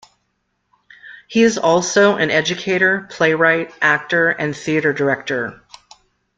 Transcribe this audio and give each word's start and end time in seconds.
He 1.27 1.43
is 1.43 1.59
also 1.59 2.15
an 2.15 2.31
educator, 2.31 3.05
playwright, 3.11 3.71
actor 3.83 4.29
and 4.29 4.57
theatre 4.57 4.93
director. 4.93 5.63